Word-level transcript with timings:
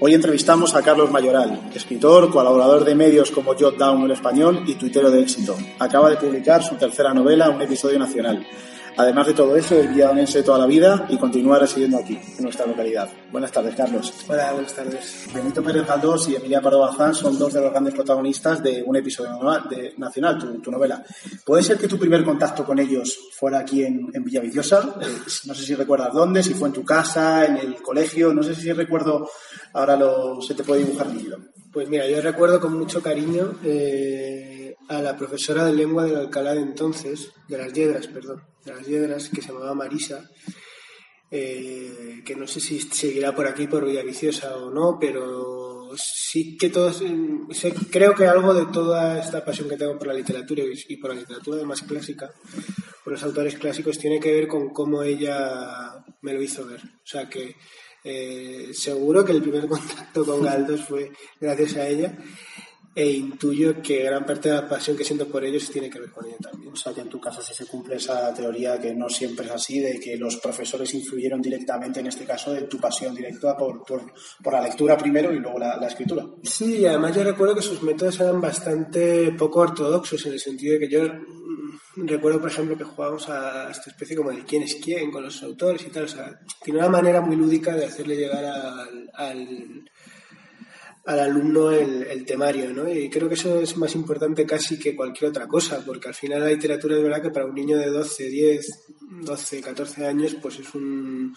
Hoy 0.00 0.14
entrevistamos 0.14 0.76
a 0.76 0.82
Carlos 0.82 1.10
Mayoral, 1.10 1.70
escritor, 1.74 2.30
colaborador 2.30 2.84
de 2.84 2.94
medios 2.94 3.32
como 3.32 3.56
Jot 3.58 3.76
Down 3.76 4.04
en 4.04 4.12
español 4.12 4.62
y 4.64 4.76
tuitero 4.76 5.10
de 5.10 5.22
éxito. 5.22 5.56
Acaba 5.80 6.08
de 6.08 6.16
publicar 6.16 6.62
su 6.62 6.76
tercera 6.76 7.12
novela, 7.12 7.50
Un 7.50 7.60
episodio 7.62 7.98
nacional. 7.98 8.46
Además 8.98 9.28
de 9.28 9.34
todo 9.34 9.54
eso, 9.54 9.76
es 9.76 9.88
villadonense 9.88 10.42
toda 10.42 10.58
la 10.58 10.66
vida 10.66 11.06
y 11.08 11.16
continúa 11.18 11.56
residiendo 11.56 11.98
aquí, 11.98 12.18
en 12.36 12.42
nuestra 12.42 12.66
localidad. 12.66 13.08
Buenas 13.30 13.52
tardes, 13.52 13.76
Carlos. 13.76 14.12
Hola, 14.26 14.52
buenas 14.52 14.74
tardes. 14.74 15.28
Benito 15.32 15.62
Pérez 15.62 15.86
Galdós 15.86 16.28
y 16.28 16.34
Emilia 16.34 16.60
Pardo 16.60 16.80
Bazán 16.80 17.14
son 17.14 17.38
dos 17.38 17.52
de 17.52 17.60
los 17.60 17.70
grandes 17.70 17.94
protagonistas 17.94 18.60
de 18.60 18.82
un 18.84 18.96
episodio 18.96 19.38
de 19.70 19.94
nacional, 19.98 20.60
tu, 20.60 20.68
novela. 20.72 21.00
¿Puede 21.46 21.62
ser 21.62 21.78
que 21.78 21.86
tu 21.86 21.96
primer 21.96 22.24
contacto 22.24 22.64
con 22.64 22.80
ellos 22.80 23.16
fuera 23.38 23.60
aquí 23.60 23.84
en, 23.84 24.10
Villaviciosa? 24.12 24.96
Eh, 25.00 25.06
no 25.44 25.54
sé 25.54 25.62
si 25.62 25.76
recuerdas 25.76 26.12
dónde, 26.12 26.42
si 26.42 26.54
fue 26.54 26.66
en 26.66 26.74
tu 26.74 26.84
casa, 26.84 27.44
en 27.44 27.56
el 27.56 27.76
colegio, 27.76 28.34
no 28.34 28.42
sé 28.42 28.56
si 28.56 28.72
recuerdo, 28.72 29.30
ahora 29.74 29.96
lo, 29.96 30.42
se 30.42 30.54
te 30.54 30.64
puede 30.64 30.82
dibujar 30.82 31.06
líquido. 31.06 31.38
Pues 31.72 31.88
mira, 31.88 32.08
yo 32.08 32.20
recuerdo 32.20 32.58
con 32.58 32.76
mucho 32.76 33.00
cariño 33.00 33.60
eh, 33.62 34.57
a 34.88 35.02
la 35.02 35.16
profesora 35.16 35.64
de 35.64 35.74
lengua 35.74 36.04
del 36.04 36.16
Alcalá 36.16 36.54
de 36.54 36.62
entonces, 36.62 37.32
de 37.48 37.58
las 37.58 37.72
Yedras, 37.72 38.06
perdón 38.08 38.42
de 38.68 38.74
las 38.74 38.86
Hiedras, 38.86 39.28
que 39.28 39.42
se 39.42 39.48
llamaba 39.48 39.74
Marisa, 39.74 40.28
eh, 41.30 42.22
que 42.24 42.36
no 42.36 42.46
sé 42.46 42.60
si 42.60 42.80
seguirá 42.80 43.34
por 43.34 43.46
aquí, 43.46 43.66
por 43.66 43.84
Villaviciosa 43.84 44.56
o 44.56 44.70
no, 44.70 44.98
pero 45.00 45.90
sí 45.96 46.56
que 46.56 46.68
todos, 46.68 47.02
creo 47.90 48.14
que 48.14 48.26
algo 48.26 48.54
de 48.54 48.66
toda 48.66 49.18
esta 49.18 49.44
pasión 49.44 49.68
que 49.68 49.76
tengo 49.76 49.98
por 49.98 50.08
la 50.08 50.14
literatura 50.14 50.62
y 50.88 50.96
por 50.96 51.14
la 51.14 51.20
literatura 51.20 51.56
además 51.56 51.82
clásica, 51.82 52.30
por 53.04 53.12
los 53.12 53.22
autores 53.22 53.56
clásicos, 53.56 53.98
tiene 53.98 54.20
que 54.20 54.32
ver 54.32 54.48
con 54.48 54.70
cómo 54.70 55.02
ella 55.02 56.04
me 56.22 56.32
lo 56.32 56.42
hizo 56.42 56.66
ver. 56.66 56.80
O 56.82 57.06
sea 57.06 57.28
que 57.28 57.56
eh, 58.04 58.70
seguro 58.72 59.24
que 59.24 59.32
el 59.32 59.42
primer 59.42 59.66
contacto 59.68 60.24
con 60.24 60.42
Galdós 60.42 60.84
fue 60.84 61.10
gracias 61.40 61.76
a 61.76 61.88
ella 61.88 62.16
e 62.94 63.10
intuyo 63.12 63.80
que 63.80 64.02
gran 64.02 64.26
parte 64.26 64.48
de 64.48 64.56
la 64.56 64.68
pasión 64.68 64.96
que 64.96 65.04
siento 65.04 65.28
por 65.28 65.44
ellos 65.44 65.70
tiene 65.70 65.88
que 65.88 66.00
ver 66.00 66.10
con 66.10 66.26
ella 66.26 66.36
también. 66.42 66.72
O 66.72 66.76
sea, 66.76 66.92
que 66.92 67.00
en 67.00 67.08
tu 67.08 67.20
caso 67.20 67.40
sí 67.42 67.54
se 67.54 67.66
cumple 67.66 67.96
esa 67.96 68.32
teoría 68.34 68.78
que 68.80 68.94
no 68.94 69.08
siempre 69.08 69.46
es 69.46 69.52
así, 69.52 69.78
de 69.80 70.00
que 70.00 70.16
los 70.16 70.36
profesores 70.36 70.92
influyeron 70.94 71.40
directamente, 71.40 72.00
en 72.00 72.08
este 72.08 72.24
caso, 72.24 72.52
de 72.52 72.62
tu 72.62 72.78
pasión 72.78 73.14
directa 73.14 73.56
por, 73.56 73.84
por, 73.84 74.52
la 74.52 74.62
lectura 74.62 74.96
primero 74.96 75.32
y 75.32 75.38
luego 75.38 75.58
la, 75.58 75.86
escritura. 75.86 76.26
Sí, 76.42 76.84
además 76.86 77.14
yo 77.14 77.24
recuerdo 77.24 77.54
que 77.54 77.62
sus 77.62 77.82
métodos 77.82 78.18
eran 78.20 78.40
bastante 78.40 79.32
poco 79.32 79.60
ortodoxos, 79.60 80.26
en 80.26 80.32
el 80.32 80.40
sentido 80.40 80.74
de 80.74 80.80
que 80.80 80.88
yo 80.88 81.04
mm, 81.04 82.06
recuerdo, 82.06 82.40
por 82.40 82.50
ejemplo, 82.50 82.76
que 82.76 82.84
jugábamos 82.84 83.28
a 83.28 83.70
esta 83.70 83.90
especie 83.90 84.16
como 84.16 84.30
de 84.30 84.44
quién 84.44 84.62
es 84.62 84.74
quién 84.76 85.10
con 85.10 85.22
los 85.22 85.42
autores 85.42 85.86
y 85.86 85.90
tal. 85.90 86.04
O 86.04 86.08
sea, 86.08 86.38
tiene 86.62 86.80
una 86.80 86.88
manera 86.88 87.20
muy 87.20 87.36
lúdica 87.36 87.74
de 87.74 87.86
hacerle 87.86 88.16
llegar 88.16 88.44
al 88.44 89.08
al 89.14 89.84
alumno 91.08 91.70
el, 91.70 92.24
temario, 92.26 92.72
¿no? 92.72 92.92
Y 92.92 93.08
creo 93.08 93.28
que 93.28 93.34
eso 93.34 93.60
es 93.60 93.76
más 93.78 93.94
importante 93.94 94.44
casi 94.44 94.78
que 94.78 94.94
cualquier 94.94 95.30
otra 95.30 95.48
cosa, 95.48 95.82
porque 95.84 96.08
al 96.08 96.14
final 96.14 96.40
la 96.40 96.50
literatura 96.50 96.96
es 96.96 97.02
verdad 97.02 97.22
que 97.22 97.30
para 97.30 97.46
un 97.46 97.54
niño 97.54 97.78
de 97.78 97.88
12, 97.88 98.28
10, 98.28 98.66
12, 99.22 99.60
14 99.62 100.06
años, 100.06 100.36
pues 100.40 100.58
es 100.58 100.74
un, 100.74 101.34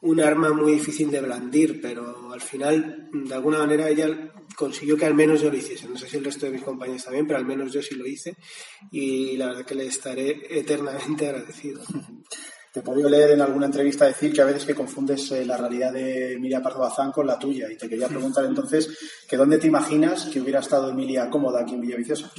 un 0.00 0.20
arma 0.20 0.52
muy 0.52 0.72
difícil 0.72 1.10
de 1.10 1.20
blandir, 1.20 1.80
pero 1.82 2.32
al 2.32 2.40
final, 2.40 3.08
de 3.12 3.34
alguna 3.34 3.58
manera, 3.58 3.88
ella 3.88 4.32
consiguió 4.56 4.96
que 4.96 5.06
al 5.06 5.14
menos 5.14 5.40
yo 5.40 5.50
lo 5.50 5.56
hiciese. 5.56 5.88
No 5.88 5.96
sé 5.96 6.08
si 6.08 6.16
el 6.16 6.24
resto 6.24 6.46
de 6.46 6.52
mis 6.52 6.62
compañeros 6.62 7.04
también, 7.04 7.26
pero 7.26 7.38
al 7.38 7.46
menos 7.46 7.72
yo 7.72 7.82
sí 7.82 7.94
lo 7.94 8.06
hice 8.06 8.36
y 8.90 9.36
la 9.36 9.48
verdad 9.48 9.66
que 9.66 9.74
le 9.74 9.86
estaré 9.86 10.46
eternamente 10.48 11.28
agradecido. 11.28 11.82
Te 12.74 12.80
he 12.80 12.82
podido 12.82 13.08
leer 13.08 13.30
en 13.30 13.40
alguna 13.40 13.66
entrevista 13.66 14.04
decir 14.04 14.32
que 14.32 14.40
a 14.40 14.46
veces 14.46 14.64
que 14.64 14.74
confundes 14.74 15.30
eh, 15.30 15.46
la 15.46 15.56
realidad 15.56 15.92
de 15.92 16.32
Emilia 16.32 16.60
Pardo 16.60 16.80
Bazán 16.80 17.12
con 17.12 17.24
la 17.24 17.38
tuya. 17.38 17.70
Y 17.70 17.76
te 17.76 17.88
quería 17.88 18.08
preguntar 18.08 18.44
entonces 18.44 18.98
que 19.28 19.36
dónde 19.36 19.58
te 19.58 19.68
imaginas 19.68 20.24
que 20.24 20.40
hubiera 20.40 20.58
estado 20.58 20.90
Emilia 20.90 21.30
cómoda 21.30 21.60
aquí 21.60 21.74
en 21.74 21.82
Villaviciosa. 21.82 22.32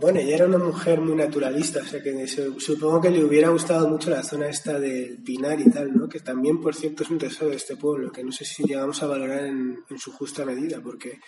Bueno, 0.00 0.18
ella 0.18 0.34
era 0.34 0.46
una 0.46 0.58
mujer 0.58 1.00
muy 1.00 1.14
naturalista, 1.14 1.82
o 1.82 1.86
sea 1.86 2.02
que 2.02 2.26
supongo 2.26 3.00
que 3.00 3.10
le 3.10 3.24
hubiera 3.24 3.50
gustado 3.50 3.88
mucho 3.88 4.10
la 4.10 4.24
zona 4.24 4.48
esta 4.48 4.80
del 4.80 5.22
Pinar 5.22 5.60
y 5.60 5.70
tal, 5.70 5.96
¿no? 5.96 6.08
Que 6.08 6.18
también, 6.18 6.60
por 6.60 6.74
cierto, 6.74 7.04
es 7.04 7.10
un 7.10 7.18
tesoro 7.18 7.50
de 7.50 7.56
este 7.56 7.76
pueblo, 7.76 8.10
que 8.10 8.24
no 8.24 8.32
sé 8.32 8.44
si 8.44 8.64
llegamos 8.64 9.00
a 9.04 9.06
valorar 9.06 9.44
en, 9.44 9.84
su 9.96 10.10
justa 10.10 10.44
medida, 10.44 10.80
porque 10.82 11.20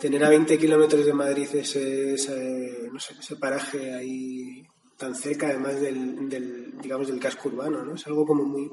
tener 0.00 0.24
a 0.24 0.30
20 0.30 0.58
kilómetros 0.58 1.06
de 1.06 1.12
Madrid 1.12 1.48
ese, 1.54 2.14
ese, 2.14 3.36
paraje 3.38 3.94
ahí 3.94 4.66
tan 5.04 5.14
cerca 5.14 5.48
además 5.48 5.78
del, 5.80 6.28
del, 6.30 6.78
digamos 6.80 7.08
del 7.08 7.20
casco 7.20 7.50
urbano, 7.50 7.84
¿no? 7.84 7.94
Es 7.94 8.06
algo 8.06 8.24
como 8.24 8.44
muy, 8.44 8.70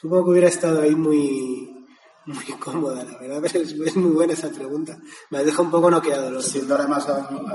supongo 0.00 0.24
que 0.24 0.30
hubiera 0.30 0.48
estado 0.48 0.80
ahí 0.80 0.94
muy, 0.94 1.84
muy 2.24 2.44
cómoda, 2.58 3.04
la 3.04 3.18
verdad. 3.18 3.44
Es, 3.44 3.54
es, 3.54 3.96
muy 3.96 4.12
buena 4.12 4.32
esa 4.32 4.48
pregunta. 4.48 4.98
Me 5.28 5.44
deja 5.44 5.60
un 5.60 5.70
poco 5.70 5.90
noqueado. 5.90 6.40
Siendo 6.40 6.74
además 6.74 7.06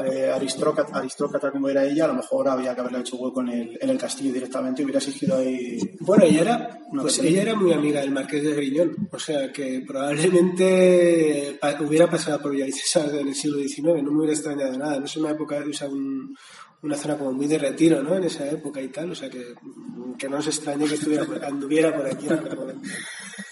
eh, 0.05 0.31
aristócrata, 0.31 1.51
como 1.51 1.69
era 1.69 1.83
ella, 1.83 2.05
a 2.05 2.09
lo 2.09 2.13
mejor 2.15 2.47
había 2.47 2.75
que 2.75 2.81
haberle 2.81 2.99
hecho 2.99 3.15
hueco 3.15 3.41
en 3.41 3.49
el, 3.49 3.77
en 3.81 3.89
el 3.89 3.97
castillo 3.97 4.31
directamente 4.31 4.81
y 4.81 4.85
hubiera 4.85 4.99
exigido 4.99 5.37
ahí. 5.37 5.79
Bueno, 6.01 6.23
ella 6.23 6.41
era, 6.41 6.79
pues 7.01 7.17
ella 7.17 7.41
era 7.41 7.55
muy 7.55 7.73
amiga 7.73 8.01
del 8.01 8.11
Marqués 8.11 8.43
de 8.43 8.53
Griñón. 8.53 9.09
O 9.11 9.17
sea 9.17 9.51
que 9.51 9.83
probablemente 9.87 11.59
hubiera 11.79 12.07
pasado 12.07 12.39
por 12.39 12.51
Villaviciosa 12.51 13.07
en 13.07 13.29
el 13.29 13.35
siglo 13.35 13.57
XIX. 13.57 14.03
No 14.03 14.11
me 14.11 14.19
hubiera 14.19 14.33
extrañado 14.33 14.77
nada. 14.77 14.99
No 14.99 15.05
es 15.05 15.17
una 15.17 15.31
época 15.31 15.59
de 15.59 15.69
usar 15.69 15.89
un, 15.89 16.35
una 16.81 16.95
zona 16.95 17.17
como 17.17 17.33
muy 17.33 17.47
de 17.47 17.57
retiro, 17.57 18.01
¿no? 18.01 18.15
En 18.15 18.23
esa 18.23 18.49
época 18.49 18.81
y 18.81 18.87
tal, 18.87 19.11
o 19.11 19.15
sea 19.15 19.29
que, 19.29 19.53
que 20.17 20.29
no 20.29 20.37
nos 20.37 20.47
extrañe 20.47 20.87
que 20.87 20.95
estuviera, 20.95 21.25
anduviera 21.45 21.95
por 21.95 22.05
aquí. 22.05 22.27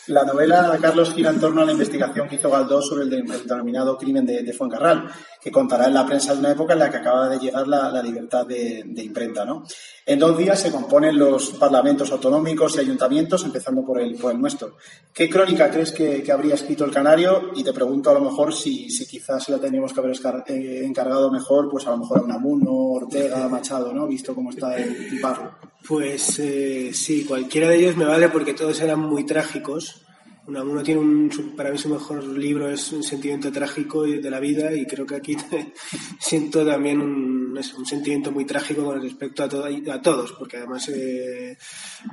La 0.08 0.24
novela, 0.24 0.78
Carlos, 0.82 1.14
gira 1.14 1.32
en 1.32 1.40
torno 1.40 1.62
a 1.62 1.66
la 1.66 1.74
investigación 1.74 2.30
que 2.30 2.36
hizo 2.36 2.50
Galdós 2.50 2.88
sobre 2.88 3.04
el, 3.04 3.10
denominado 3.10 3.98
crimen 3.98 4.26
de, 4.26 4.42
de, 4.42 4.54
Fuencarral, 4.54 5.10
que 5.48 5.52
contará 5.52 5.88
en 5.88 5.94
la 5.94 6.06
prensa 6.06 6.34
de 6.34 6.40
una 6.40 6.52
época 6.52 6.74
en 6.74 6.80
la 6.80 6.92
que 6.92 6.98
acaba 6.98 7.30
de 7.30 7.40
llegar 7.40 7.66
la, 7.70 8.04
libertad 8.04 8.46
de, 8.46 8.84
imprenta. 8.98 9.46
¿no? 9.46 9.64
En 10.06 10.20
dos 10.20 10.38
días 10.38 10.60
se 10.60 10.74
componen 10.74 11.18
los 11.18 11.52
parlamentos 11.52 12.12
autonómicos 12.12 12.76
y 12.76 12.80
ayuntamientos, 12.82 13.46
empezando 13.46 13.82
por 13.86 14.02
el, 14.02 14.16
por 14.16 14.34
el 14.34 14.42
nuestro. 14.42 14.76
¿Qué 15.14 15.30
crónica 15.30 15.72
crees 15.72 15.94
que, 15.94 16.30
habría 16.30 16.56
escrito 16.56 16.84
el 16.84 16.92
Canario? 16.92 17.52
Y 17.56 17.64
te 17.64 17.72
pregunto 17.72 18.10
a 18.10 18.16
lo 18.16 18.20
mejor 18.20 18.54
si, 18.54 18.90
si 18.90 19.06
quizás 19.06 19.48
la 19.48 19.58
tendríamos 19.58 19.94
que 19.94 20.02
haber 20.02 20.18
eh, 20.48 20.82
encargado 20.84 21.32
mejor, 21.32 21.70
pues 21.72 21.88
a 21.88 21.92
lo 21.92 22.00
mejor 22.00 22.18
a 22.20 22.24
Unamuno, 22.24 22.74
Ortega, 22.74 23.48
Machado, 23.48 23.94
¿no? 23.94 24.06
visto 24.06 24.36
cómo 24.36 24.50
está 24.50 24.76
el, 24.76 25.18
barro. 25.22 25.54
Pues 25.88 26.40
eh, 26.40 26.92
sí, 26.94 27.24
cualquiera 27.24 27.70
de 27.70 27.78
ellos 27.78 27.96
me 27.96 28.04
vale 28.04 28.28
porque 28.28 28.54
todos 28.54 28.82
eran 28.82 29.00
muy 29.00 29.26
trágicos. 29.26 30.02
Uno 30.48 30.82
tiene 30.82 31.02
un, 31.02 31.30
para 31.58 31.72
mí 31.72 31.78
su 31.78 31.90
mejor 31.90 32.24
libro 32.24 32.70
es 32.70 32.94
un 32.94 33.04
sentimiento 33.04 33.52
trágico 33.52 34.04
de 34.04 34.32
la 34.32 34.40
vida 34.40 34.74
y 34.74 34.86
creo 34.86 35.06
que 35.06 35.16
aquí 35.16 35.36
siento 36.20 36.66
también 36.66 37.02
un, 37.02 37.37
un, 37.58 37.86
sentimiento 37.86 38.32
muy 38.32 38.46
trágico 38.46 38.84
con 38.84 39.02
respecto 39.02 39.44
a, 39.44 39.94
a 39.94 40.02
todos, 40.02 40.34
porque 40.34 40.58
además 40.58 40.90
eh, 40.90 41.58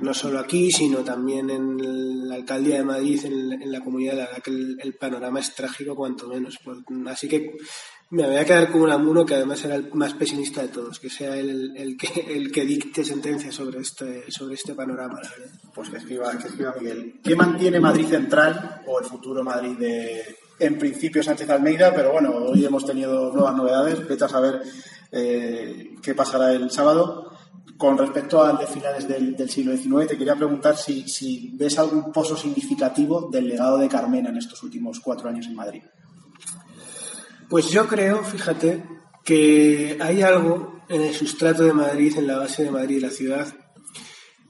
no 0.01 0.13
solo 0.13 0.39
aquí, 0.39 0.71
sino 0.71 0.99
también 0.99 1.49
en 1.49 2.27
la 2.27 2.35
alcaldía 2.35 2.77
de 2.77 2.83
Madrid, 2.83 3.25
en, 3.25 3.71
la 3.71 3.81
comunidad, 3.81 4.15
la 4.15 4.25
verdad 4.25 4.43
que 4.43 4.51
el, 4.51 4.95
panorama 4.99 5.39
es 5.39 5.53
trágico 5.53 5.95
cuanto 5.95 6.27
menos. 6.27 6.57
así 7.07 7.27
que 7.27 7.55
me 8.11 8.25
voy 8.27 8.37
a 8.37 8.45
quedar 8.45 8.71
con 8.71 8.81
un 8.81 8.91
amuno 8.91 9.25
que 9.25 9.33
además 9.33 9.63
era 9.65 9.75
el 9.75 9.91
más 9.93 10.13
pesimista 10.13 10.61
de 10.61 10.67
todos, 10.67 10.99
que 10.99 11.09
sea 11.09 11.35
el, 11.35 11.75
el, 11.75 11.97
que, 11.97 12.35
el 12.35 12.51
que 12.51 12.63
dicte 12.63 13.03
sentencia 13.03 13.51
sobre 13.51 13.79
este, 13.79 14.31
sobre 14.31 14.55
este 14.55 14.75
panorama. 14.75 15.19
Pues 15.73 15.89
que 15.89 15.97
escriba, 15.97 16.37
que 16.37 16.47
escriba 16.47 16.75
Miguel. 16.79 17.19
¿Qué 17.23 17.35
mantiene 17.35 17.79
Madrid 17.79 18.07
Central 18.07 18.83
o 18.85 18.99
el 18.99 19.05
futuro 19.05 19.43
Madrid 19.43 19.77
de, 19.77 20.37
en 20.59 20.77
principio, 20.77 21.23
Sánchez 21.23 21.49
Almeida? 21.49 21.93
Pero 21.95 22.11
bueno, 22.11 22.31
hoy 22.35 22.63
hemos 22.63 22.85
tenido 22.85 23.33
nuevas 23.33 23.55
novedades. 23.55 24.07
Vete 24.07 24.25
a 24.25 24.29
saber 24.29 24.61
eh, 25.17 25.95
qué 26.01 26.13
pasará 26.13 26.51
el 26.51 26.69
sábado. 26.69 27.31
Con 27.77 27.97
respecto 27.97 28.43
al 28.43 28.57
de 28.57 28.67
finales 28.67 29.07
del, 29.07 29.49
siglo 29.49 29.75
XIX, 29.75 30.07
te 30.07 30.17
quería 30.17 30.35
preguntar 30.35 30.77
si, 30.77 31.07
si 31.07 31.51
ves 31.55 31.77
algún 31.77 32.11
pozo 32.11 32.37
significativo 32.37 33.29
del 33.29 33.47
legado 33.47 33.77
de 33.77 33.89
Carmena 33.89 34.29
en 34.29 34.37
estos 34.37 34.61
últimos 34.63 34.99
cuatro 34.99 35.29
años 35.29 35.47
en 35.47 35.55
Madrid. 35.55 35.83
Pues 37.49 37.69
yo 37.69 37.87
creo, 37.87 38.23
fíjate, 38.23 38.83
que 39.23 39.97
hay 39.99 40.21
algo 40.21 40.81
en 40.89 41.01
el 41.01 41.13
sustrato 41.13 41.63
de 41.63 41.73
Madrid, 41.73 42.17
en 42.17 42.27
la 42.27 42.37
base 42.37 42.63
de 42.63 42.71
Madrid, 42.71 43.01
la 43.01 43.09
ciudad, 43.09 43.47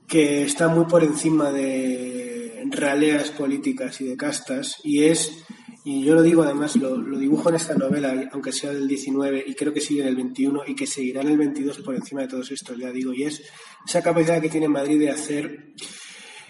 que 0.07 0.43
está 0.43 0.67
muy 0.67 0.85
por 0.85 1.03
encima 1.03 1.51
de 1.51 2.63
raleas 2.71 3.31
políticas 3.31 4.01
y 4.01 4.05
de 4.05 4.17
castas, 4.17 4.77
y 4.83 5.03
es, 5.03 5.45
y 5.85 6.03
yo 6.03 6.15
lo 6.15 6.23
digo 6.23 6.41
además, 6.41 6.75
lo, 6.75 6.97
dibujo 7.17 7.49
en 7.49 7.55
esta 7.55 7.75
novela, 7.75 8.29
aunque 8.33 8.51
sea 8.51 8.73
del 8.73 8.87
19, 8.87 9.43
y 9.47 9.53
creo 9.53 9.71
que 9.71 9.79
sigue 9.79 10.01
en 10.01 10.07
el 10.07 10.15
21, 10.15 10.63
y 10.65 10.75
que 10.75 10.87
seguirá 10.87 11.21
en 11.21 11.29
el 11.29 11.37
22 11.37 11.79
por 11.79 11.93
encima 11.95 12.21
de 12.21 12.27
todos 12.27 12.51
estos, 12.51 12.77
ya 12.77 12.91
digo, 12.91 13.13
y 13.13 13.23
es 13.23 13.43
esa 13.87 14.01
capacidad 14.01 14.41
que 14.41 14.49
tiene 14.49 14.67
Madrid 14.67 14.99
de 14.99 15.11
hacer 15.11 15.73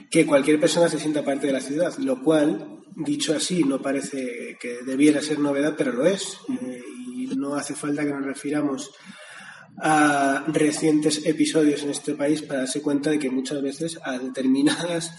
que 0.09 0.25
cualquier 0.25 0.59
persona 0.59 0.87
se 0.87 0.99
sienta 0.99 1.23
parte 1.23 1.47
de 1.47 1.53
la 1.53 1.59
ciudad, 1.59 1.93
lo 1.97 2.21
cual 2.21 2.79
dicho 2.95 3.35
así, 3.35 3.63
no 3.63 3.81
parece 3.81 4.57
que 4.59 4.77
debiera 4.85 5.21
ser 5.21 5.39
novedad, 5.39 5.75
pero 5.77 5.91
lo 5.91 6.05
es. 6.05 6.37
Eh, 6.49 6.81
y 7.13 7.27
no 7.35 7.55
hace 7.55 7.75
falta 7.75 8.03
que 8.03 8.11
nos 8.11 8.25
refiramos 8.25 8.91
a 9.81 10.45
recientes 10.47 11.25
episodios 11.25 11.83
en 11.83 11.89
este 11.89 12.13
país 12.13 12.41
para 12.41 12.61
darse 12.61 12.81
cuenta 12.81 13.09
de 13.09 13.19
que 13.19 13.29
muchas 13.29 13.61
veces 13.61 13.99
a 14.03 14.17
determinadas 14.17 15.11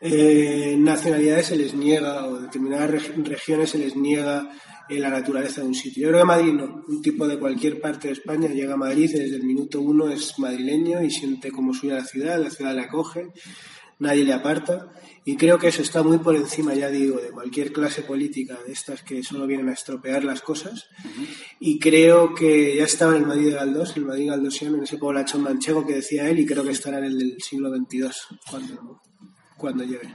eh, 0.00 0.76
nacionalidades 0.78 1.46
se 1.46 1.56
les 1.56 1.74
niega 1.74 2.26
o 2.26 2.40
determinadas 2.40 3.08
regiones 3.16 3.70
se 3.70 3.78
les 3.78 3.96
niega 3.96 4.50
eh, 4.88 4.98
la 4.98 5.10
naturaleza 5.10 5.62
de 5.62 5.68
un 5.68 5.74
sitio. 5.74 6.04
Yo 6.04 6.08
creo 6.08 6.20
que 6.20 6.26
Madrid 6.26 6.52
no, 6.52 6.84
un 6.86 7.02
tipo 7.02 7.26
de 7.26 7.38
cualquier 7.38 7.80
parte 7.80 8.08
de 8.08 8.14
España 8.14 8.48
llega 8.48 8.74
a 8.74 8.78
Madrid 8.78 9.10
y 9.14 9.18
desde 9.18 9.36
el 9.36 9.44
minuto 9.44 9.80
uno 9.80 10.08
es 10.08 10.38
madrileño 10.38 11.02
y 11.02 11.10
siente 11.10 11.50
como 11.50 11.74
suya 11.74 11.94
la 11.94 12.04
ciudad, 12.04 12.40
la 12.40 12.50
ciudad 12.50 12.74
le 12.74 12.82
acoge, 12.82 13.32
nadie 13.98 14.24
le 14.24 14.32
aparta. 14.32 14.92
Y 15.24 15.36
creo 15.36 15.58
que 15.58 15.66
eso 15.66 15.82
está 15.82 16.04
muy 16.04 16.18
por 16.18 16.36
encima, 16.36 16.72
ya 16.74 16.88
digo, 16.88 17.18
de 17.18 17.30
cualquier 17.30 17.72
clase 17.72 18.02
política 18.02 18.56
de 18.64 18.72
estas 18.72 19.02
que 19.02 19.24
solo 19.24 19.44
vienen 19.48 19.68
a 19.70 19.72
estropear 19.72 20.22
las 20.22 20.40
cosas. 20.40 20.86
Y 21.58 21.80
creo 21.80 22.32
que 22.32 22.76
ya 22.76 22.84
estaba 22.84 23.16
en 23.16 23.22
el 23.22 23.26
Madrid 23.26 23.46
de 23.46 23.54
Galdós, 23.54 23.96
el 23.96 24.04
Madrid 24.04 24.28
galdosiano, 24.28 24.76
en 24.76 24.84
ese 24.84 24.98
poblachón 24.98 25.42
manchego 25.42 25.84
que 25.84 25.94
decía 25.94 26.28
él 26.30 26.38
y 26.38 26.46
creo 26.46 26.62
que 26.62 26.70
estará 26.70 26.98
en 26.98 27.06
el 27.06 27.18
del 27.18 27.36
siglo 27.42 27.74
XXII 27.74 28.38
cuando 28.48 29.02
cuando 29.56 29.84
llegue. 29.84 30.08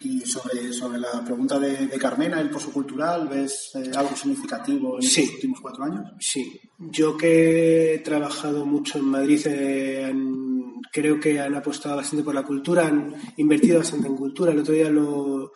Y 0.00 0.20
sobre, 0.22 0.72
sobre 0.72 0.98
la 0.98 1.24
pregunta 1.24 1.60
de, 1.60 1.88
Carmena, 1.98 2.40
el 2.40 2.50
pozo 2.50 2.72
cultural, 2.72 3.28
¿ves 3.28 3.70
eh, 3.74 3.92
algo 3.94 4.16
significativo 4.16 4.96
en 4.96 5.02
sí. 5.02 5.22
los 5.22 5.34
últimos 5.34 5.60
cuatro 5.60 5.84
años? 5.84 6.10
Sí. 6.18 6.60
Yo 6.78 7.16
que 7.16 7.94
he 7.94 7.98
trabajado 7.98 8.66
mucho 8.66 8.98
en 8.98 9.04
Madrid, 9.04 9.40
eh, 9.46 10.12
creo 10.92 11.20
que 11.20 11.38
han 11.38 11.54
apostado 11.54 11.96
bastante 11.96 12.24
por 12.24 12.34
la 12.34 12.42
cultura, 12.42 12.88
han 12.88 13.14
invertido 13.36 13.78
bastante 13.78 14.08
en 14.08 14.16
cultura. 14.16 14.50
El 14.50 14.58
otro 14.58 14.74
día 14.74 14.90
lo, 14.90 15.52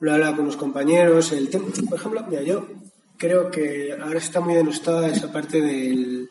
lo 0.00 0.12
hablaba 0.12 0.36
con 0.36 0.46
los 0.46 0.56
compañeros. 0.56 1.32
El 1.32 1.48
por 1.48 1.98
ejemplo, 1.98 2.26
mira, 2.28 2.42
yo 2.42 2.68
creo 3.16 3.50
que 3.50 3.92
ahora 3.98 4.18
está 4.18 4.40
muy 4.40 4.54
denostada 4.54 5.08
esa 5.08 5.32
parte 5.32 5.62
del 5.62 6.28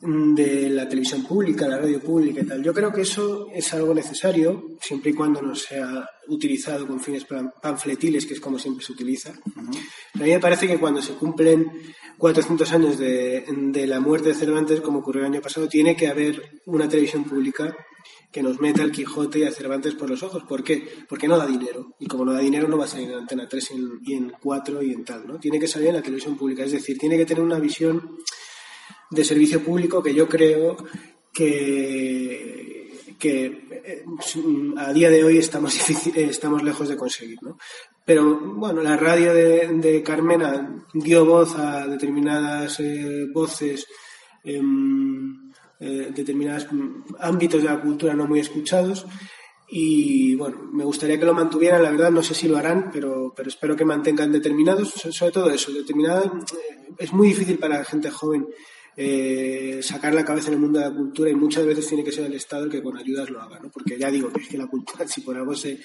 de 0.00 0.68
la 0.68 0.88
televisión 0.88 1.24
pública, 1.24 1.66
la 1.66 1.78
radio 1.78 2.00
pública 2.00 2.40
y 2.42 2.46
tal. 2.46 2.62
Yo 2.62 2.74
creo 2.74 2.92
que 2.92 3.00
eso 3.02 3.48
es 3.52 3.72
algo 3.72 3.94
necesario, 3.94 4.76
siempre 4.80 5.10
y 5.10 5.14
cuando 5.14 5.40
no 5.40 5.54
sea 5.54 6.08
utilizado 6.28 6.86
con 6.86 7.00
fines 7.00 7.26
panfletiles, 7.62 8.26
que 8.26 8.34
es 8.34 8.40
como 8.40 8.58
siempre 8.58 8.84
se 8.84 8.92
utiliza. 8.92 9.30
A 9.30 10.18
mí 10.22 10.30
me 10.30 10.40
parece 10.40 10.66
que 10.66 10.78
cuando 10.78 11.00
se 11.00 11.14
cumplen 11.14 11.70
400 12.18 12.72
años 12.72 12.98
de, 12.98 13.44
de, 13.48 13.86
la 13.86 14.00
muerte 14.00 14.28
de 14.28 14.34
Cervantes, 14.34 14.80
como 14.80 14.98
ocurrió 14.98 15.22
el 15.22 15.32
año 15.32 15.40
pasado, 15.40 15.68
tiene 15.68 15.96
que 15.96 16.08
haber 16.08 16.60
una 16.66 16.88
televisión 16.88 17.24
pública 17.24 17.74
que 18.30 18.42
nos 18.42 18.60
meta 18.60 18.82
al 18.82 18.92
Quijote 18.92 19.38
y 19.38 19.44
a 19.44 19.50
Cervantes 19.50 19.94
por 19.94 20.10
los 20.10 20.22
ojos. 20.22 20.42
¿Por 20.44 20.62
qué? 20.62 20.86
Porque 21.08 21.26
no 21.26 21.38
da 21.38 21.46
dinero. 21.46 21.94
Y 21.98 22.06
como 22.06 22.24
no 22.24 22.34
da 22.34 22.40
dinero, 22.40 22.68
no 22.68 22.76
va 22.76 22.84
a 22.84 22.88
salir 22.88 23.10
en 23.10 23.18
Antena 23.18 23.48
3 23.48 23.72
y 24.02 24.14
en, 24.14 24.32
4 24.42 24.82
y 24.82 24.92
en 24.92 25.04
tal. 25.04 25.26
¿no? 25.26 25.38
Tiene 25.38 25.58
que 25.58 25.66
salir 25.66 25.88
en 25.88 25.94
la 25.94 26.02
televisión 26.02 26.36
pública. 26.36 26.64
Es 26.64 26.72
decir, 26.72 26.98
tiene 26.98 27.16
que 27.16 27.24
tener 27.24 27.42
una 27.42 27.58
visión 27.58 28.18
de 29.10 29.24
servicio 29.24 29.62
público 29.62 30.02
que 30.02 30.14
yo 30.14 30.28
creo 30.28 30.76
que, 31.32 33.14
que 33.18 33.46
eh, 33.84 34.04
a 34.78 34.92
día 34.92 35.10
de 35.10 35.24
hoy 35.24 35.38
estamos, 35.38 35.78
estamos 36.16 36.62
lejos 36.62 36.88
de 36.88 36.96
conseguir. 36.96 37.38
¿no? 37.42 37.58
Pero 38.04 38.38
bueno, 38.54 38.82
la 38.82 38.96
radio 38.96 39.34
de, 39.34 40.02
Carmena 40.04 40.84
dio 40.94 41.24
voz 41.24 41.56
a 41.56 41.86
determinadas 41.86 42.80
eh, 42.80 43.26
voces, 43.32 43.86
em, 44.44 45.52
eh, 45.80 46.10
determinados 46.14 46.68
ámbitos 47.18 47.62
de 47.62 47.68
la 47.68 47.80
cultura 47.80 48.14
no 48.14 48.26
muy 48.26 48.40
escuchados. 48.40 49.06
Y 49.68 50.36
bueno, 50.36 50.70
me 50.72 50.84
gustaría 50.84 51.18
que 51.18 51.24
lo 51.26 51.34
mantuvieran, 51.34 51.82
la 51.82 51.90
verdad, 51.90 52.12
no 52.12 52.22
sé 52.22 52.34
si 52.34 52.46
lo 52.46 52.56
harán, 52.56 52.90
pero, 52.92 53.32
pero 53.36 53.48
espero 53.48 53.74
que 53.74 53.84
mantengan 53.84 54.30
determinados, 54.30 54.90
sobre 54.90 55.32
todo 55.32 55.50
eso, 55.50 55.72
determinadas. 55.72 56.30
Es 56.96 57.12
muy 57.12 57.28
difícil 57.28 57.58
para 57.58 57.78
la 57.78 57.84
gente 57.84 58.08
joven 58.10 58.46
eh, 58.96 59.80
sacar 59.82 60.14
la 60.14 60.24
cabeza 60.24 60.48
en 60.48 60.54
el 60.54 60.60
mundo 60.60 60.78
de 60.78 60.86
la 60.86 60.94
cultura 60.94 61.30
y 61.30 61.34
muchas 61.34 61.66
veces 61.66 61.86
tiene 61.86 62.02
que 62.02 62.12
ser 62.12 62.26
el 62.26 62.34
Estado 62.34 62.64
el 62.64 62.70
que 62.70 62.82
con 62.82 62.96
ayudas 62.96 63.28
lo 63.30 63.40
haga, 63.40 63.58
¿no? 63.60 63.70
Porque 63.70 63.98
ya 63.98 64.10
digo 64.10 64.32
que 64.32 64.42
es 64.42 64.48
que 64.48 64.58
la 64.58 64.66
cultura, 64.66 65.06
si 65.08 65.20
por 65.20 65.36
algo 65.36 65.54
se... 65.54 65.78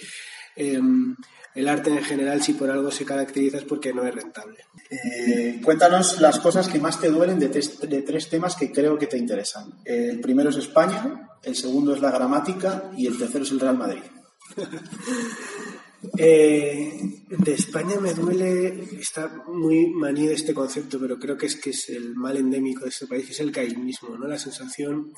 Em, 0.55 1.15
el 1.53 1.67
arte 1.67 1.89
en 1.89 2.01
general, 2.01 2.41
si 2.41 2.53
por 2.53 2.69
algo 2.69 2.91
se 2.91 3.03
caracteriza 3.03 3.57
es 3.57 3.65
porque 3.65 3.93
no 3.93 4.05
es 4.05 4.15
rentable. 4.15 4.59
Eh, 4.89 5.59
cuéntanos 5.61 6.21
las 6.21 6.39
cosas 6.39 6.69
que 6.69 6.79
más 6.79 6.99
te 6.99 7.09
duelen 7.09 7.39
de, 7.39 7.49
de, 7.49 8.01
tres 8.03 8.29
temas 8.29 8.55
que 8.55 8.71
creo 8.71 8.97
que 8.97 9.07
te 9.07 9.17
interesan. 9.17 9.69
El 9.83 10.21
primero 10.21 10.49
es 10.49 10.55
España, 10.55 11.29
el 11.43 11.55
segundo 11.55 11.93
es 11.93 12.01
la 12.01 12.11
gramática 12.11 12.91
y 12.95 13.05
el 13.05 13.17
tercero 13.17 13.43
es 13.43 13.51
el 13.51 13.59
Real 13.59 13.77
Madrid. 13.77 14.03
Eh, 16.17 17.10
de 17.37 17.53
España 17.53 17.99
me 17.99 18.13
duele, 18.13 18.83
está 18.99 19.29
muy 19.47 19.87
manido 19.87 20.33
este 20.33 20.53
concepto, 20.53 20.99
pero 20.99 21.17
creo 21.17 21.37
que 21.37 21.45
es 21.45 21.55
que 21.55 21.69
es 21.69 21.89
el 21.89 22.13
mal 22.15 22.35
endémico 22.35 22.83
de 22.83 22.89
este 22.89 23.07
país, 23.07 23.29
es 23.29 23.39
el 23.39 23.51
caínismo, 23.51 24.17
¿no? 24.17 24.27
La 24.27 24.37
sensación 24.37 25.13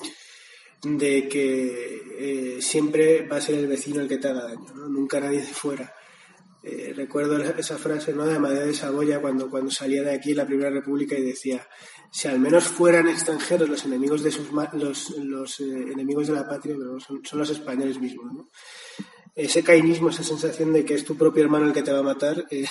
de 0.82 1.28
que 1.28 2.02
eh, 2.18 2.62
siempre 2.62 3.26
va 3.26 3.38
a 3.38 3.40
ser 3.40 3.58
el 3.58 3.66
vecino 3.66 4.00
el 4.00 4.08
que 4.08 4.18
te 4.18 4.28
haga 4.28 4.44
daño, 4.44 4.74
¿no? 4.74 4.88
Nunca 4.88 5.18
nadie 5.18 5.40
de 5.40 5.46
fuera. 5.46 5.92
Eh, 6.62 6.94
recuerdo 6.96 7.36
esa 7.36 7.76
frase 7.76 8.14
¿no? 8.14 8.24
de 8.24 8.36
Amadeo 8.36 8.66
de 8.66 8.72
Saboya 8.72 9.20
cuando, 9.20 9.50
cuando 9.50 9.70
salía 9.70 10.02
de 10.02 10.14
aquí 10.14 10.30
en 10.30 10.38
la 10.38 10.46
Primera 10.46 10.70
República 10.70 11.14
y 11.14 11.22
decía 11.22 11.66
si 12.10 12.26
al 12.26 12.40
menos 12.40 12.64
fueran 12.64 13.06
extranjeros 13.06 13.68
los 13.68 13.84
enemigos 13.84 14.22
de 14.22 14.30
sus 14.30 14.50
los, 14.72 15.10
los 15.10 15.60
enemigos 15.60 16.28
de 16.28 16.32
la 16.32 16.48
patria 16.48 16.74
pero 16.78 16.98
son, 17.00 17.22
son 17.22 17.40
los 17.40 17.50
españoles 17.50 18.00
mismos 18.00 18.32
¿no? 18.32 18.48
Ese 19.34 19.62
caínismo, 19.62 20.10
esa 20.10 20.22
sensación 20.22 20.72
de 20.72 20.84
que 20.84 20.94
es 20.94 21.04
tu 21.04 21.16
propio 21.16 21.42
hermano 21.42 21.66
el 21.66 21.72
que 21.72 21.82
te 21.82 21.92
va 21.92 22.00
a 22.00 22.02
matar, 22.02 22.46
eh, 22.50 22.66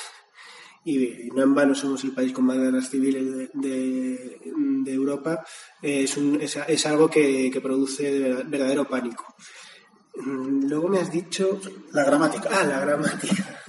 y, 0.85 1.29
no 1.33 1.43
en 1.43 1.55
vano 1.55 1.75
somos 1.75 2.03
el 2.03 2.11
país 2.11 2.33
con 2.33 2.45
más 2.45 2.57
guerras 2.57 2.89
civiles 2.89 3.49
de, 3.53 4.39
Europa, 4.85 5.45
eh, 5.81 6.03
es, 6.03 6.57
es, 6.67 6.85
algo 6.85 7.09
que, 7.09 7.59
produce 7.61 8.43
verdadero 8.45 8.87
pánico. 8.87 9.35
Mm, 10.15 10.67
luego 10.67 10.89
me 10.89 10.99
has 10.99 11.11
dicho... 11.11 11.59
La 11.91 12.03
gramática. 12.03 12.49
Ah, 12.51 12.63
la 12.63 12.79
gramática. 12.81 13.63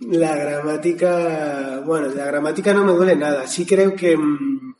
La 0.00 0.36
gramática, 0.36 1.82
bueno, 1.86 2.08
la 2.08 2.26
gramática 2.26 2.74
no 2.74 2.84
me 2.84 2.92
duele 2.92 3.16
nada. 3.16 3.46
Sí 3.46 3.64
creo 3.64 3.94
que 3.94 4.16
mm, 4.16 4.74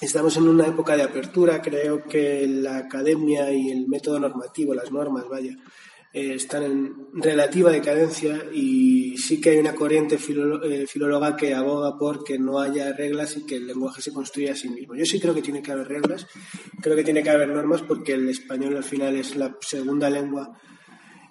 estamos 0.00 0.36
en 0.36 0.48
una 0.48 0.66
época 0.66 0.96
de 0.96 1.04
apertura. 1.04 1.62
Creo 1.62 2.04
que 2.04 2.46
la 2.46 2.78
academia 2.78 3.52
y 3.52 3.70
el 3.70 3.86
método 3.86 4.18
normativo, 4.18 4.74
las 4.74 4.90
normas, 4.90 5.28
vaya, 5.28 5.56
eh, 6.16 6.32
están 6.32 6.62
en 6.62 6.94
relativa 7.12 7.70
decadencia 7.70 8.46
y 8.50 9.18
sí 9.18 9.38
que 9.38 9.50
hay 9.50 9.58
una 9.58 9.74
corriente 9.74 10.14
eh, 10.14 10.86
filóloga 10.86 11.36
que 11.36 11.52
aboga 11.52 11.98
por 11.98 12.24
que 12.24 12.38
no 12.38 12.58
haya 12.58 12.90
reglas 12.94 13.36
y 13.36 13.44
que 13.44 13.56
el 13.56 13.66
lenguaje 13.66 14.00
se 14.00 14.14
construya 14.14 14.52
a 14.52 14.56
sí 14.56 14.70
mismo. 14.70 14.94
Yo 14.94 15.04
sí 15.04 15.20
creo 15.20 15.34
que 15.34 15.42
tiene 15.42 15.60
que 15.60 15.72
haber 15.72 15.88
reglas, 15.88 16.26
creo 16.80 16.96
que 16.96 17.04
tiene 17.04 17.22
que 17.22 17.28
haber 17.28 17.50
normas 17.50 17.82
porque 17.82 18.14
el 18.14 18.30
español 18.30 18.78
al 18.78 18.84
final 18.84 19.14
es 19.14 19.36
la 19.36 19.58
segunda 19.60 20.08
lengua 20.08 20.58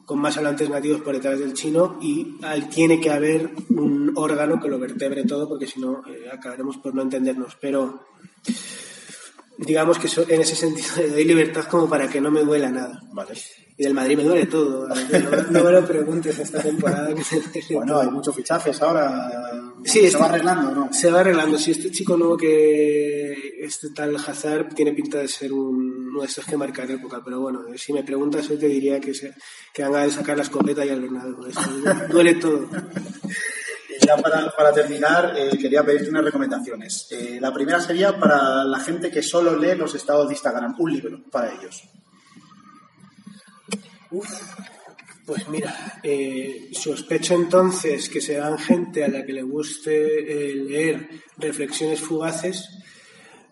con 0.06 0.20
más 0.20 0.38
hablantes 0.38 0.70
nativos 0.70 1.02
por 1.02 1.16
detrás 1.16 1.40
del 1.40 1.56
chino 1.56 1.98
y 2.00 2.38
tiene 2.70 3.02
que 3.02 3.10
haber 3.10 3.50
un 3.70 4.14
órgano 4.16 4.62
que 4.62 4.70
lo 4.70 4.78
vertebre 4.78 5.24
todo 5.24 5.50
porque 5.50 5.66
si 5.66 5.80
no 5.80 6.04
eh, 6.08 6.30
acabaremos 6.32 6.78
por 6.78 6.94
no 6.94 7.02
entendernos. 7.02 7.58
Pero 7.60 8.02
digamos 9.58 9.98
que 10.00 10.10
en 10.34 10.42
ese 10.42 10.56
sentido 10.56 10.88
le 10.98 11.10
doy 11.10 11.26
libertad 11.26 11.66
como 11.66 11.90
para 11.90 12.08
que 12.08 12.22
no 12.22 12.32
me 12.32 12.42
duela 12.42 12.70
nada. 12.70 13.02
Vale. 13.12 13.34
Y 13.78 13.84
del 13.84 13.94
Madrid 13.94 14.18
me 14.18 14.24
duele 14.24 14.46
todo. 14.46 14.88
No, 15.50 15.64
me 15.64 15.72
lo 15.72 15.86
preguntes 15.86 16.40
esta 16.40 16.62
temporada. 16.62 17.10
bueno, 17.72 18.00
hay 18.00 18.10
muchos 18.10 18.36
fichajes 18.36 18.82
ahora. 18.82 19.30
Sí, 19.84 20.10
¿Se 20.10 20.18
va 20.18 20.26
arreglando 20.26 20.72
no? 20.72 20.94
Se 20.94 21.12
va 21.12 21.20
arreglando. 21.20 21.58
Si 21.58 21.72
este 21.72 21.92
chico 21.92 22.18
nuevo 22.18 22.38
que. 22.38 23.56
Este 23.60 23.90
tal 23.90 24.16
Hazard 24.16 24.74
tiene 24.74 24.94
pinta 24.94 25.20
de 25.20 25.28
ser 25.28 25.52
un, 25.52 26.10
uno 26.10 26.22
de 26.22 26.28
estos 26.28 26.46
que 26.46 26.58
marcar 26.58 26.90
época. 26.90 27.22
Pero 27.24 27.42
bueno, 27.42 27.64
si 27.76 27.94
me 27.94 28.04
preguntas, 28.04 28.50
hoy 28.50 28.58
te 28.58 28.68
diría 28.68 29.00
que, 29.00 29.14
se, 29.14 29.34
que 29.74 29.84
van 29.84 29.96
a 29.96 30.10
sacar 30.10 30.38
la 30.38 30.44
escopeta 30.44 30.86
y 30.86 30.90
al 30.90 31.02
Bernardo. 31.02 31.46
duele 32.10 32.36
todo. 32.36 32.70
Para, 34.56 34.72
terminar, 34.74 35.34
eh, 35.38 35.58
quería 35.58 35.84
pedirte 35.84 36.10
unas 36.10 36.26
recomendaciones. 36.26 37.08
Eh, 37.12 37.38
la 37.40 37.54
primera 37.54 37.80
sería 37.80 38.20
para 38.20 38.64
la 38.64 38.80
gente 38.80 39.10
que 39.12 39.22
solo 39.22 39.58
lee 39.58 39.76
los 39.76 39.96
estados 39.96 40.28
de 40.28 40.34
Instagram, 40.34 40.76
un 40.78 40.92
libro 40.92 41.24
para 41.32 41.54
ellos. 41.54 41.84
pues 45.26 45.48
mira, 45.50 46.00
eh, 46.04 46.70
sospecho 46.72 47.34
entonces 47.34 48.10
que 48.10 48.22
serán 48.22 48.58
gente 48.58 49.04
a 49.04 49.08
la 49.08 49.26
que 49.26 49.34
le 49.34 49.42
guste 49.42 50.54
leer 50.54 51.10
reflexiones 51.38 52.00
fugaces 52.00 52.70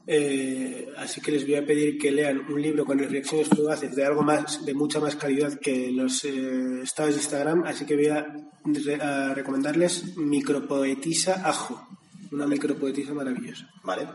eh, 0.05 0.89
así 0.97 1.21
que 1.21 1.31
les 1.31 1.45
voy 1.45 1.55
a 1.55 1.65
pedir 1.65 1.97
que 1.97 2.11
lean 2.11 2.39
un 2.51 2.61
libro 2.61 2.85
con 2.85 2.99
reflexiones 2.99 3.47
fugaces 3.47 3.95
de 3.95 4.05
algo 4.05 4.21
más, 4.21 4.65
de 4.65 4.73
mucha 4.73 4.99
más 4.99 5.15
calidad 5.15 5.57
que 5.59 5.91
los 5.91 6.25
eh, 6.25 6.81
estados 6.83 7.15
de 7.15 7.21
Instagram. 7.21 7.63
Así 7.63 7.85
que 7.85 7.95
voy 7.95 8.07
a, 8.07 9.33
recomendarles 9.33 10.17
Micropoetisa 10.17 11.47
Ajo, 11.47 11.87
una 12.31 12.47
micropoetisa 12.47 13.13
maravillosa. 13.13 13.69
Vale. 13.83 14.07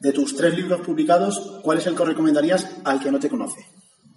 De 0.00 0.12
tus 0.12 0.34
tres 0.36 0.54
libros 0.54 0.80
publicados, 0.80 1.60
¿cuál 1.62 1.78
es 1.78 1.86
el 1.86 1.96
que 1.96 2.04
recomendarías 2.04 2.76
al 2.84 3.00
que 3.00 3.10
no 3.10 3.18
te 3.18 3.28
conoce? 3.28 3.66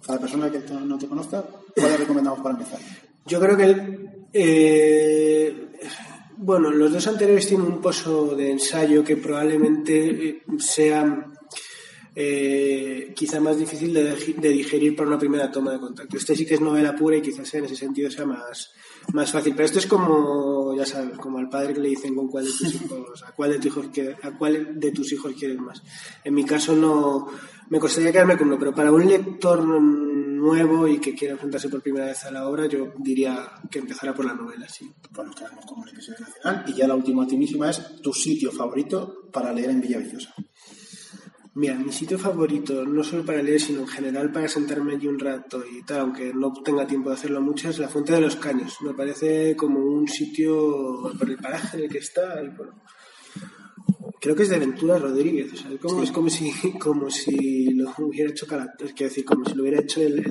A 0.08 0.14
la 0.14 0.20
persona 0.20 0.50
que 0.50 0.60
no 0.60 0.98
te 0.98 1.06
conozca, 1.06 1.44
¿cuál 1.74 1.92
le 1.92 1.96
recomendamos 1.98 2.40
para 2.40 2.54
empezar? 2.54 2.80
Yo 3.26 3.40
creo 3.40 3.56
que 3.56 4.02
eh, 4.32 5.68
bueno, 6.42 6.70
los 6.70 6.92
dos 6.92 7.06
anteriores 7.06 7.46
tienen 7.46 7.66
un 7.68 7.80
pozo 7.80 8.34
de 8.34 8.50
ensayo 8.50 9.04
que 9.04 9.16
probablemente 9.16 10.28
eh, 10.28 10.42
sea 10.58 11.31
eh, 12.14 13.12
quizá 13.16 13.40
más 13.40 13.56
difícil 13.56 13.92
de, 13.94 14.48
digerir 14.50 14.94
para 14.94 15.08
una 15.08 15.18
primera 15.18 15.50
toma 15.50 15.72
de 15.72 15.80
contacto. 15.80 16.16
Este 16.16 16.36
sí 16.36 16.44
que 16.44 16.54
es 16.54 16.60
novela 16.60 16.94
pura 16.94 17.16
y 17.16 17.22
quizás 17.22 17.52
en 17.54 17.64
ese 17.64 17.76
sentido 17.76 18.10
sea 18.10 18.26
más, 18.26 18.70
más 19.12 19.30
fácil. 19.30 19.54
Pero 19.54 19.66
esto 19.66 19.78
es 19.78 19.86
como, 19.86 20.74
ya 20.76 20.84
sabes, 20.84 21.16
como 21.18 21.38
al 21.38 21.48
padre 21.48 21.74
que 21.74 21.80
le 21.80 21.88
dicen 21.88 22.14
con 22.14 22.28
cuál 22.28 22.44
de 22.44 22.50
tus 22.50 22.74
hijos, 22.74 23.22
a 23.22 23.32
cuál 23.32 23.52
de 23.52 23.58
tus 23.58 23.66
hijos 23.66 23.86
a 24.22 24.36
cuál 24.36 24.78
de 24.78 24.92
tus 24.92 25.12
hijos 25.12 25.32
quieres 25.38 25.58
más. 25.58 25.82
En 26.22 26.34
mi 26.34 26.44
caso 26.44 26.76
no, 26.76 27.28
me 27.70 27.78
costaría 27.78 28.12
quedarme 28.12 28.36
con 28.36 28.48
uno, 28.48 28.58
pero 28.58 28.74
para 28.74 28.92
un 28.92 29.06
lector 29.06 29.64
nuevo 29.64 30.86
y 30.88 30.98
que 30.98 31.14
quiera 31.14 31.34
enfrentarse 31.34 31.68
por 31.68 31.80
primera 31.80 32.06
vez 32.06 32.24
a 32.24 32.30
la 32.30 32.46
obra, 32.46 32.66
yo 32.66 32.92
diría 32.98 33.52
que 33.70 33.78
empezara 33.78 34.12
por 34.12 34.26
la 34.26 34.34
novela, 34.34 34.68
sí. 34.68 34.92
Pues 35.14 35.26
nos 35.26 35.36
quedamos 35.36 35.64
con 35.64 35.78
un 35.78 35.88
episodio 35.88 36.18
nacional. 36.20 36.64
Y 36.66 36.74
ya 36.74 36.86
la 36.86 36.94
última 36.94 37.26
timísima 37.26 37.70
es 37.70 38.02
tu 38.02 38.12
sitio 38.12 38.52
favorito 38.52 39.30
para 39.32 39.52
leer 39.52 39.70
en 39.70 39.80
Villaviciosa. 39.80 40.34
Mira, 41.54 41.74
mi 41.74 41.92
sitio 41.92 42.18
favorito, 42.18 42.86
no 42.86 43.04
solo 43.04 43.26
para 43.26 43.42
leer, 43.42 43.60
sino 43.60 43.80
en 43.80 43.88
general 43.88 44.32
para 44.32 44.48
sentarme 44.48 44.94
allí 44.94 45.06
un 45.06 45.18
rato 45.18 45.62
y 45.66 45.82
tal, 45.82 46.00
aunque 46.00 46.32
no 46.32 46.50
tenga 46.64 46.86
tiempo 46.86 47.10
de 47.10 47.16
hacerlo 47.16 47.42
mucho, 47.42 47.68
es 47.68 47.78
la 47.78 47.88
Fuente 47.88 48.14
de 48.14 48.22
los 48.22 48.36
Caños. 48.36 48.78
Me 48.80 48.94
parece 48.94 49.54
como 49.54 49.80
un 49.80 50.08
sitio 50.08 51.12
por 51.18 51.28
el 51.28 51.36
paraje 51.36 51.76
en 51.76 51.84
el 51.84 51.90
que 51.90 51.98
está 51.98 52.42
y 52.42 52.48
por, 52.56 52.72
creo 54.22 54.36
que 54.36 54.44
es 54.44 54.48
de 54.50 54.58
Ventura 54.60 54.98
Rodríguez, 54.98 55.52
o 55.52 55.56
sea, 55.56 55.70
como, 55.78 56.02
es 56.02 56.12
como 56.12 56.30
si, 56.30 56.52
como 56.78 57.10
si 57.10 57.74
lo 57.74 57.92
hubiera 57.98 58.30
hecho 58.30 58.46
es 58.78 58.94
decir, 58.94 59.24
como 59.24 59.44
si 59.44 59.54
lo 59.54 59.62
hubiera 59.62 59.80
hecho 59.80 60.00
el, 60.00 60.24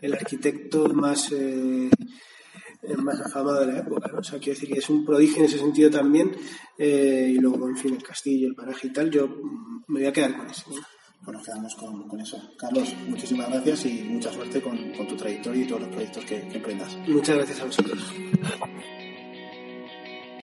el, 0.00 0.14
arquitecto 0.14 0.88
más, 0.94 1.32
eh, 1.32 1.90
más 2.96 3.20
afamado 3.20 3.60
de 3.60 3.72
la 3.72 3.80
época, 3.80 4.10
¿no? 4.12 4.20
O 4.20 4.22
sea, 4.22 4.38
quiero 4.38 4.54
decir 4.54 4.72
que 4.72 4.78
es 4.78 4.88
un 4.88 5.04
prodigio 5.04 5.38
en 5.38 5.44
ese 5.46 5.58
sentido 5.58 5.90
también, 5.90 6.30
eh, 6.78 7.32
y 7.34 7.38
luego, 7.38 7.68
en 7.68 7.76
fin, 7.76 7.94
el 7.94 8.02
castillo, 8.02 8.46
el 8.46 8.54
paraje 8.54 8.86
y 8.86 8.92
tal, 8.92 9.10
yo 9.10 9.28
me 9.90 10.00
voy 10.00 10.08
a 10.08 10.12
quedar 10.12 10.36
con 10.36 10.48
eso. 10.48 10.64
Nos 11.26 11.44
quedamos 11.44 11.74
con, 11.74 12.08
con, 12.08 12.20
eso. 12.20 12.40
Carlos, 12.56 12.94
muchísimas 13.06 13.48
gracias 13.50 13.84
y 13.84 14.02
mucha 14.04 14.32
suerte 14.32 14.60
con, 14.60 14.92
con, 14.92 15.06
tu 15.06 15.16
trayectoria 15.16 15.62
y 15.62 15.66
todos 15.66 15.82
los 15.82 15.90
proyectos 15.90 16.24
que, 16.24 16.48
que 16.48 16.56
emprendas. 16.56 16.96
Muchas 17.06 17.36
gracias 17.36 17.60
a 17.60 17.64
vosotros. 17.66 18.14